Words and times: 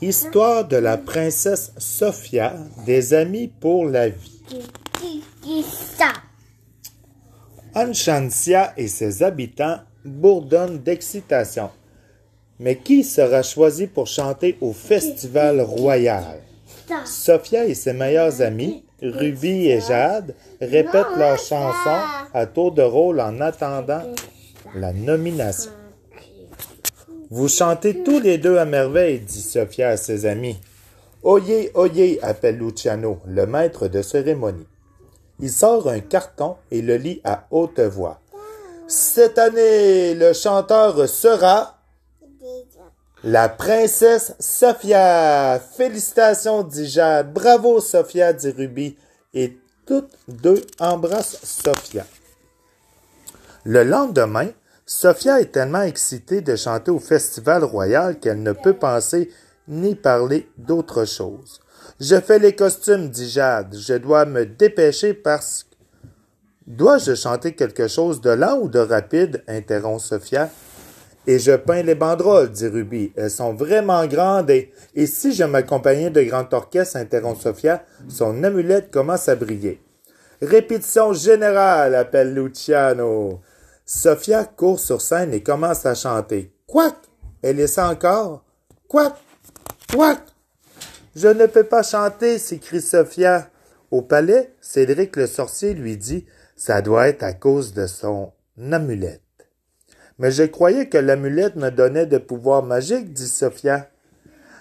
Histoire 0.00 0.66
de 0.66 0.76
la 0.76 0.98
princesse 0.98 1.72
Sophia, 1.78 2.54
des 2.84 3.14
amis 3.14 3.48
pour 3.48 3.86
la 3.86 4.08
vie. 4.08 4.42
Anchancia 7.74 8.72
et 8.76 8.88
ses 8.88 9.22
habitants 9.22 9.80
bourdonnent 10.04 10.78
d'excitation. 10.78 11.70
Mais 12.58 12.76
qui 12.76 13.04
sera 13.04 13.42
choisi 13.42 13.86
pour 13.86 14.06
chanter 14.06 14.56
au 14.60 14.72
festival 14.72 15.60
royal? 15.60 16.40
Sophia 17.04 17.64
et 17.66 17.74
ses 17.74 17.92
meilleurs 17.92 18.40
amis, 18.40 18.84
Ruby 19.02 19.68
et 19.68 19.80
Jade, 19.80 20.34
répètent 20.60 21.16
leur 21.18 21.38
chanson 21.38 21.98
à 22.32 22.46
tour 22.46 22.72
de 22.72 22.82
rôle 22.82 23.20
en 23.20 23.40
attendant 23.40 24.02
la 24.74 24.92
nomination. 24.92 25.72
Vous 27.30 27.48
chantez 27.48 28.04
tous 28.04 28.20
les 28.20 28.38
deux 28.38 28.56
à 28.56 28.64
merveille, 28.64 29.20
dit 29.20 29.42
Sophia 29.42 29.90
à 29.90 29.96
ses 29.96 30.26
amis. 30.26 30.58
Oyez, 31.22 31.72
oyez, 31.74 32.22
appelle 32.22 32.58
Luciano, 32.58 33.18
le 33.26 33.46
maître 33.46 33.88
de 33.88 34.00
cérémonie. 34.00 34.66
Il 35.40 35.50
sort 35.50 35.88
un 35.88 36.00
carton 36.00 36.56
et 36.70 36.82
le 36.82 36.96
lit 36.96 37.20
à 37.24 37.46
haute 37.50 37.80
voix. 37.80 38.20
Cette 38.86 39.38
année, 39.38 40.14
le 40.14 40.32
chanteur 40.32 41.08
sera 41.08 41.80
la 43.24 43.48
princesse 43.48 44.34
Sophia. 44.38 45.60
Félicitations, 45.76 46.62
dit 46.62 46.86
Jade. 46.86 47.32
Bravo, 47.32 47.80
Sophia, 47.80 48.32
dit 48.32 48.50
Ruby. 48.50 48.96
Et 49.34 49.58
toutes 49.84 50.16
deux 50.28 50.62
embrassent 50.78 51.40
Sophia. 51.42 52.06
Le 53.64 53.82
lendemain, 53.82 54.50
Sophia 54.88 55.40
est 55.40 55.50
tellement 55.50 55.82
excitée 55.82 56.42
de 56.42 56.54
chanter 56.54 56.92
au 56.92 57.00
Festival 57.00 57.64
Royal 57.64 58.20
qu'elle 58.20 58.40
ne 58.40 58.52
peut 58.52 58.74
penser 58.74 59.32
ni 59.66 59.96
parler 59.96 60.48
d'autre 60.58 61.04
chose. 61.04 61.60
Je 61.98 62.20
fais 62.20 62.38
les 62.38 62.54
costumes, 62.54 63.08
dit 63.08 63.28
Jade. 63.28 63.74
Je 63.76 63.94
dois 63.94 64.26
me 64.26 64.46
dépêcher 64.46 65.12
parce 65.12 65.64
que. 65.64 65.74
Dois-je 66.68 67.16
chanter 67.16 67.54
quelque 67.54 67.88
chose 67.88 68.20
de 68.20 68.30
lent 68.30 68.58
ou 68.60 68.68
de 68.68 68.78
rapide? 68.78 69.42
interrompt 69.48 70.02
Sophia. 70.02 70.50
Et 71.26 71.40
je 71.40 71.56
peins 71.56 71.82
les 71.82 71.96
banderoles, 71.96 72.52
dit 72.52 72.68
Ruby. 72.68 73.12
Elles 73.16 73.30
sont 73.30 73.54
vraiment 73.54 74.06
grandes 74.06 74.50
et, 74.50 74.72
et 74.94 75.08
si 75.08 75.32
je 75.32 75.42
m'accompagnais 75.42 76.10
de 76.10 76.22
grand 76.22 76.52
orchestre, 76.54 76.96
interrompt 76.96 77.42
Sophia, 77.42 77.84
son 78.08 78.44
amulette 78.44 78.92
commence 78.92 79.28
à 79.28 79.34
briller. 79.34 79.80
Répétition 80.40 81.12
générale, 81.12 81.96
appelle 81.96 82.34
Luciano. 82.34 83.40
Sophia 83.88 84.44
court 84.44 84.80
sur 84.80 85.00
scène 85.00 85.32
et 85.32 85.44
commence 85.44 85.86
à 85.86 85.94
chanter. 85.94 86.52
Quack! 86.66 86.96
Elle 87.40 87.60
essaie 87.60 87.82
encore. 87.82 88.44
Quack! 88.88 89.14
Quack! 89.88 90.18
Je 91.14 91.28
ne 91.28 91.46
peux 91.46 91.62
pas 91.62 91.84
chanter, 91.84 92.38
s'écrie 92.38 92.80
Sophia. 92.80 93.48
Au 93.92 94.02
palais, 94.02 94.52
Cédric 94.60 95.14
le 95.14 95.28
sorcier 95.28 95.72
lui 95.72 95.96
dit 95.96 96.26
Ça 96.56 96.82
doit 96.82 97.06
être 97.06 97.22
à 97.22 97.32
cause 97.32 97.74
de 97.74 97.86
son 97.86 98.32
amulette. 98.72 99.22
Mais 100.18 100.32
je 100.32 100.42
croyais 100.42 100.88
que 100.88 100.98
l'amulette 100.98 101.54
me 101.54 101.70
donnait 101.70 102.06
de 102.06 102.18
pouvoirs 102.18 102.64
magiques, 102.64 103.12
dit 103.12 103.28
Sophia. 103.28 103.88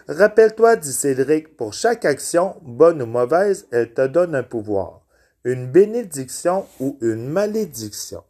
Rappelle-toi, 0.08 0.76
dit 0.76 0.94
Cédric, 0.94 1.58
pour 1.58 1.74
chaque 1.74 2.06
action, 2.06 2.58
bonne 2.62 3.02
ou 3.02 3.08
mauvaise, 3.08 3.66
elle 3.72 3.92
te 3.92 4.06
donne 4.06 4.36
un 4.36 4.44
pouvoir, 4.44 5.02
une 5.44 5.72
bénédiction 5.72 6.68
ou 6.80 7.00
une 7.02 7.28
malédiction. 7.28 8.24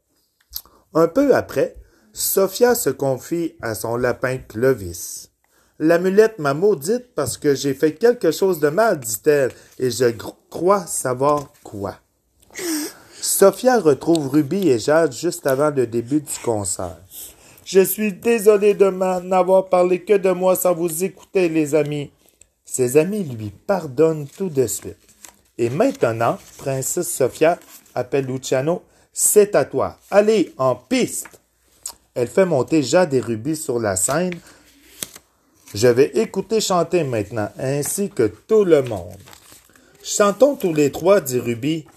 Un 0.98 1.10
peu 1.10 1.36
après, 1.36 1.76
Sophia 2.14 2.74
se 2.74 2.90
confie 2.90 3.56
à 3.62 3.76
son 3.76 3.98
lapin 3.98 4.38
Clovis. 4.38 5.30
L'amulette 5.78 6.40
m'a 6.40 6.54
maudite 6.54 7.14
parce 7.14 7.38
que 7.38 7.54
j'ai 7.54 7.74
fait 7.74 7.96
quelque 7.96 8.32
chose 8.32 8.62
de 8.62 8.70
mal, 8.70 9.02
dit-elle, 9.02 9.52
et 9.78 9.92
je 9.92 10.06
crois 10.50 10.86
savoir 10.86 11.52
quoi. 11.64 11.96
Sophia 13.22 13.78
retrouve 13.78 14.30
Ruby 14.30 14.70
et 14.70 14.80
Jade 14.80 15.12
juste 15.12 15.46
avant 15.48 15.70
le 15.70 15.86
début 15.86 16.22
du 16.22 16.40
concert. 16.46 16.98
Je 17.66 17.82
suis 17.82 18.14
désolé 18.14 18.74
de 18.74 18.90
n'avoir 18.90 19.68
parlé 19.68 20.02
que 20.02 20.14
de 20.14 20.32
moi 20.32 20.56
sans 20.56 20.74
vous 20.74 21.04
écouter, 21.04 21.50
les 21.50 21.76
amis. 21.76 22.12
Ses 22.64 22.96
amis 22.96 23.24
lui 23.24 23.50
pardonnent 23.50 24.28
tout 24.28 24.50
de 24.50 24.66
suite. 24.66 24.96
Et 25.58 25.70
maintenant, 25.70 26.38
Princesse 26.58 27.12
Sophia 27.12 27.60
appelle 27.96 28.28
Luciano 28.28 28.82
c'est 29.18 29.56
à 29.56 29.64
toi. 29.64 29.98
Allez, 30.12 30.54
en 30.58 30.76
piste. 30.76 31.40
Elle 32.16 32.28
fait 32.28 32.46
monter 32.46 32.84
Jade 32.84 33.14
et 33.14 33.22
Ruby 33.22 33.56
sur 33.56 33.80
la 33.80 33.96
scène. 33.96 34.34
Je 35.74 35.88
vais 35.88 36.12
écouter 36.16 36.60
chanter 36.60 37.06
maintenant, 37.06 37.50
ainsi 37.58 38.10
que 38.10 38.24
tout 38.24 38.66
le 38.66 38.82
monde. 38.82 39.18
Chantons 40.04 40.58
tous 40.58 40.74
les 40.74 40.92
trois, 40.92 41.22
dit 41.22 41.40
Ruby. 41.40 41.88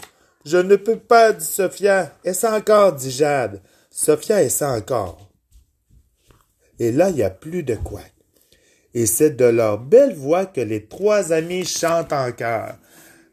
Je 0.44 0.58
ne 0.58 0.76
peux 0.76 0.98
pas, 0.98 1.32
dit 1.32 1.44
Sophia. 1.44 2.14
Essaie 2.22 2.48
encore, 2.48 2.92
dit 2.92 3.10
Jade. 3.10 3.62
Sophia 3.90 4.40
essaie 4.40 4.64
encore? 4.64 5.28
Et 6.78 6.92
là, 6.92 7.10
il 7.10 7.16
n'y 7.16 7.24
a 7.24 7.30
plus 7.30 7.64
de 7.64 7.74
quoi. 7.74 8.00
Et 8.94 9.06
c'est 9.06 9.30
de 9.30 9.44
leur 9.44 9.78
belle 9.78 10.14
voix 10.14 10.46
que 10.46 10.60
les 10.60 10.86
trois 10.86 11.32
amis 11.32 11.64
chantent 11.64 12.12
encore. 12.12 12.74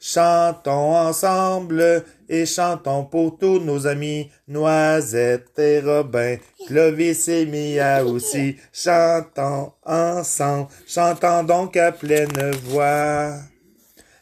Chantons 0.07 0.95
ensemble 0.95 2.05
et 2.29 2.45
chantons 2.45 3.05
pour 3.05 3.39
tous 3.39 3.57
nos 3.57 3.87
amis, 3.87 4.29
Noisette 4.47 5.57
et 5.57 5.79
Robin, 5.79 6.37
Clovis 6.67 7.27
et 7.27 7.47
Mia 7.47 8.05
aussi. 8.05 8.55
Chantons 8.71 9.71
ensemble, 9.83 10.69
chantons 10.85 11.41
donc 11.41 11.75
à 11.75 11.91
pleine 11.91 12.51
voix. 12.65 13.33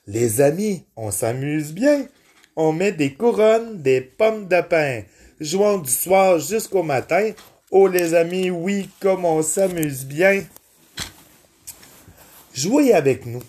Les 0.08 0.40
amis, 0.40 0.86
on 0.96 1.12
s'amuse 1.12 1.74
bien. 1.74 2.08
On 2.56 2.72
met 2.72 2.94
des 2.94 3.14
couronnes, 3.16 3.82
des 3.82 4.00
pommes 4.00 4.48
de 4.48 4.62
pain. 4.62 5.02
Jouons 5.42 5.80
du 5.80 5.92
soir 5.92 6.40
jusqu'au 6.40 6.84
matin. 6.84 7.32
Oh 7.72 7.90
les 7.90 8.14
amis, 8.14 8.50
oui, 8.50 8.90
comme 9.02 9.26
on 9.26 9.44
s'amuse 9.44 10.06
bien. 10.06 10.46
Jouez 12.54 12.94
avec 12.94 13.26
nous. 13.26 13.44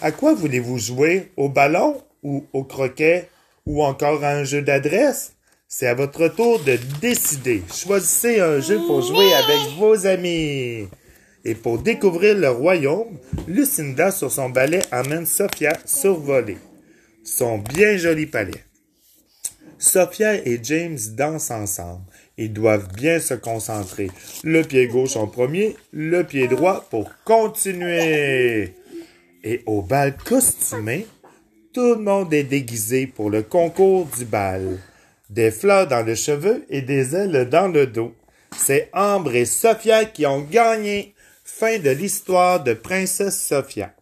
À 0.00 0.12
quoi 0.12 0.34
voulez-vous 0.34 0.78
jouer? 0.78 1.32
Au 1.36 1.48
ballon 1.48 2.00
ou 2.22 2.44
au 2.52 2.64
croquet? 2.64 3.28
Ou 3.66 3.82
encore 3.82 4.22
à 4.24 4.30
un 4.30 4.44
jeu 4.44 4.62
d'adresse? 4.62 5.32
C'est 5.66 5.86
à 5.86 5.94
votre 5.94 6.28
tour 6.28 6.60
de 6.60 6.78
décider. 7.00 7.62
Choisissez 7.74 8.40
un 8.40 8.60
jeu 8.60 8.78
pour 8.86 9.02
jouer 9.02 9.32
avec 9.34 9.76
vos 9.76 10.06
amis. 10.06 10.88
Et 11.44 11.54
pour 11.54 11.78
découvrir 11.78 12.36
le 12.36 12.50
royaume, 12.50 13.18
Lucinda 13.46 14.10
sur 14.10 14.30
son 14.30 14.48
balai 14.48 14.80
amène 14.90 15.26
Sophia 15.26 15.72
survoler 15.84 16.58
son 17.28 17.58
bien 17.58 17.96
joli 17.96 18.26
palais. 18.26 18.64
Sophia 19.78 20.34
et 20.34 20.58
James 20.62 20.98
dansent 21.10 21.50
ensemble. 21.50 22.02
Ils 22.36 22.52
doivent 22.52 22.92
bien 22.94 23.20
se 23.20 23.34
concentrer. 23.34 24.10
Le 24.42 24.62
pied 24.62 24.86
gauche 24.88 25.16
en 25.16 25.26
premier, 25.26 25.76
le 25.92 26.24
pied 26.24 26.48
droit 26.48 26.86
pour 26.90 27.10
continuer. 27.24 28.74
Et 29.44 29.62
au 29.66 29.82
bal 29.82 30.16
costumé, 30.16 31.06
tout 31.72 31.94
le 31.94 32.00
monde 32.00 32.32
est 32.34 32.44
déguisé 32.44 33.06
pour 33.06 33.30
le 33.30 33.42
concours 33.42 34.06
du 34.16 34.24
bal. 34.24 34.78
Des 35.30 35.50
fleurs 35.50 35.86
dans 35.86 36.04
le 36.04 36.14
cheveu 36.14 36.64
et 36.70 36.82
des 36.82 37.14
ailes 37.14 37.48
dans 37.48 37.68
le 37.68 37.86
dos. 37.86 38.14
C'est 38.56 38.90
Ambre 38.92 39.34
et 39.34 39.44
Sophia 39.44 40.04
qui 40.04 40.26
ont 40.26 40.42
gagné. 40.42 41.14
Fin 41.44 41.78
de 41.78 41.90
l'histoire 41.90 42.62
de 42.62 42.74
Princesse 42.74 43.40
Sophia. 43.40 43.92